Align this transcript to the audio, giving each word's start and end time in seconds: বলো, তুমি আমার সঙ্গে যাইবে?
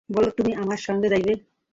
বলো, 0.09 0.29
তুমি 0.31 0.51
আমার 0.55 0.79
সঙ্গে 0.79 1.07
যাইবে? 1.09 1.33